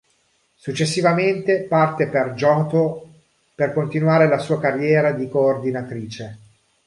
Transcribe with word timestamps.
Successivamente 0.55 1.65
parte 1.69 2.07
per 2.07 2.33
Johto 2.33 3.07
per 3.53 3.71
continuare 3.71 4.27
la 4.27 4.39
sua 4.39 4.59
carriera 4.59 5.11
di 5.11 5.29
coordinatrice. 5.29 6.37